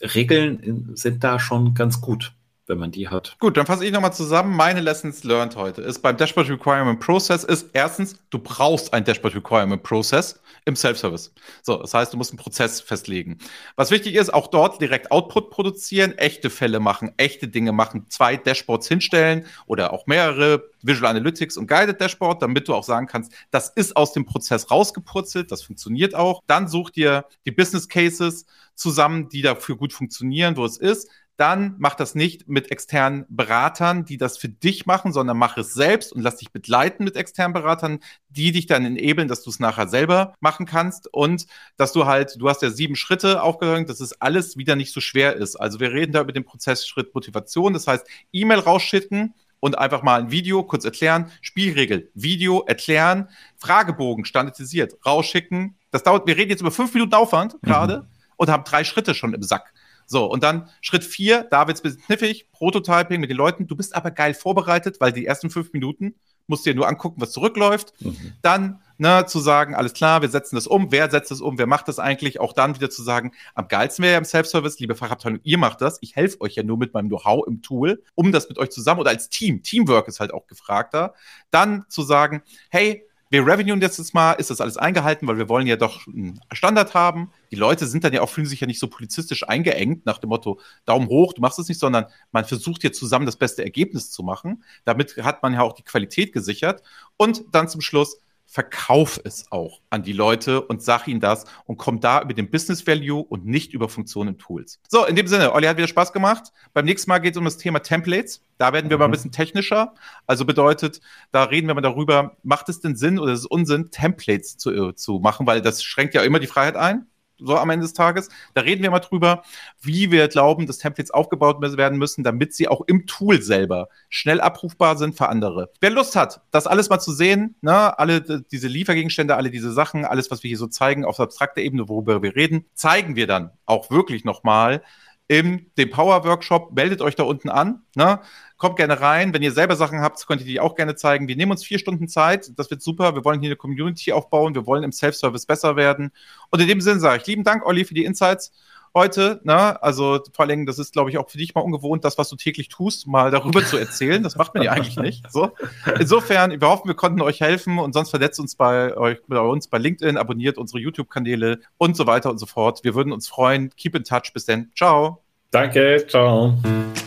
[0.03, 2.35] Regeln sind da schon ganz gut.
[2.67, 3.37] Wenn man die hat.
[3.41, 4.57] Gut, dann fasse ich nochmal zusammen.
[4.57, 9.35] Meine Lessons learned heute ist beim Dashboard Requirement Process ist erstens, du brauchst ein Dashboard
[9.35, 11.33] Requirement Process im Self-Service.
[11.63, 13.39] So, das heißt, du musst einen Prozess festlegen.
[13.77, 18.37] Was wichtig ist, auch dort direkt Output produzieren, echte Fälle machen, echte Dinge machen, zwei
[18.37, 23.33] Dashboards hinstellen oder auch mehrere Visual Analytics und Guided Dashboard, damit du auch sagen kannst,
[23.51, 26.43] das ist aus dem Prozess rausgepurzelt, das funktioniert auch.
[26.47, 31.75] Dann such dir die Business Cases zusammen, die dafür gut funktionieren, wo es ist dann
[31.79, 36.13] mach das nicht mit externen Beratern, die das für dich machen, sondern mach es selbst
[36.13, 39.89] und lass dich begleiten mit externen Beratern, die dich dann enablen, dass du es nachher
[39.89, 44.21] selber machen kannst und dass du halt, du hast ja sieben Schritte aufgehört, dass es
[44.21, 45.57] alles wieder nicht so schwer ist.
[45.57, 50.21] Also wir reden da über den Prozessschritt Motivation, das heißt E-Mail rausschicken, und einfach mal
[50.21, 51.33] ein Video kurz erklären.
[51.41, 55.79] Spielregel, Video erklären, Fragebogen standardisiert, rausschicken.
[55.91, 58.07] Das dauert, wir reden jetzt über fünf Minuten Aufwand gerade mhm.
[58.37, 59.73] und haben drei Schritte schon im Sack.
[60.07, 63.67] So, und dann Schritt vier, da wird's ein bisschen kniffig, Prototyping mit den Leuten.
[63.67, 66.15] Du bist aber geil vorbereitet, weil die ersten fünf Minuten
[66.47, 67.95] musst du dir nur angucken, was zurückläuft.
[68.01, 68.33] Mhm.
[68.43, 70.93] Dann ne, zu sagen, alles klar, wir setzen das um.
[70.93, 71.59] Wer setzt das um?
[71.59, 72.41] Wer macht das eigentlich?
[72.41, 75.81] Auch dann wieder zu sagen, am geilsten wäre ja im Self-Service, liebe Fachabteilung, ihr macht
[75.81, 75.99] das.
[76.01, 79.01] Ich helfe euch ja nur mit meinem Know-how im Tool, um das mit euch zusammen
[79.01, 79.63] oder als Team.
[79.63, 81.15] Teamwork ist halt auch gefragter.
[81.51, 85.67] Dann zu sagen, hey, wir revenuen jetzt mal, ist das alles eingehalten, weil wir wollen
[85.67, 87.33] ja doch einen Standard haben.
[87.51, 90.29] Die Leute sind dann ja auch, fühlen sich ja nicht so polizistisch eingeengt nach dem
[90.29, 94.13] Motto, Daumen hoch, du machst es nicht, sondern man versucht hier zusammen das beste Ergebnis
[94.13, 94.63] zu machen.
[94.85, 96.85] Damit hat man ja auch die Qualität gesichert.
[97.17, 101.77] Und dann zum Schluss, verkauf es auch an die Leute und sag ihnen das und
[101.77, 104.81] komm da über den Business Value und nicht über Funktionen und Tools.
[104.89, 106.53] So, in dem Sinne, Olli hat wieder Spaß gemacht.
[106.73, 108.45] Beim nächsten Mal geht es um das Thema Templates.
[108.59, 109.01] Da werden wir mhm.
[109.01, 109.95] mal ein bisschen technischer.
[110.27, 111.01] Also bedeutet,
[111.33, 114.71] da reden wir mal darüber, macht es denn Sinn oder ist es Unsinn, Templates zu,
[114.71, 117.07] äh, zu machen, weil das schränkt ja immer die Freiheit ein
[117.39, 118.29] so am Ende des Tages.
[118.55, 119.43] Da reden wir mal drüber,
[119.81, 124.41] wie wir glauben, dass Templates aufgebaut werden müssen, damit sie auch im Tool selber schnell
[124.41, 125.71] abrufbar sind für andere.
[125.81, 130.05] Wer Lust hat, das alles mal zu sehen, ne, alle diese Liefergegenstände, alle diese Sachen,
[130.05, 133.51] alles, was wir hier so zeigen auf abstrakter Ebene, worüber wir reden, zeigen wir dann
[133.67, 134.83] auch wirklich nochmal
[135.27, 136.73] im dem Power Workshop.
[136.75, 137.83] Meldet euch da unten an.
[137.95, 138.21] Ne?
[138.57, 139.33] Kommt gerne rein.
[139.33, 141.29] Wenn ihr selber Sachen habt, könnt ihr die auch gerne zeigen.
[141.29, 142.53] Wir nehmen uns vier Stunden Zeit.
[142.59, 143.15] Das wird super.
[143.15, 144.55] Wir wollen hier eine Community aufbauen.
[144.55, 146.13] Wir wollen im Self-Service besser werden.
[146.51, 148.53] Und in dem Sinne sage ich lieben Dank, Olli, für die Insights
[148.95, 149.41] heute.
[149.45, 149.83] Ne?
[149.83, 152.37] Also vor allem, das ist, glaube ich, auch für dich mal ungewohnt, das, was du
[152.37, 154.23] täglich tust, mal darüber zu erzählen.
[154.23, 155.31] Das macht man ja eigentlich nicht.
[155.31, 155.51] So.
[155.99, 159.69] Insofern, wir hoffen, wir konnten euch helfen und sonst verletzt uns bei euch, bei uns
[159.69, 162.85] bei LinkedIn, abonniert unsere YouTube-Kanäle und so weiter und so fort.
[162.85, 163.71] Wir würden uns freuen.
[163.77, 164.33] Keep in touch.
[164.33, 164.71] Bis dann.
[164.77, 165.21] Ciao.
[165.51, 166.05] Danke.
[166.09, 166.55] Ciao.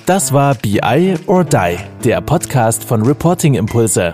[0.05, 4.13] Das war BI or Die, der Podcast von Reporting Impulse.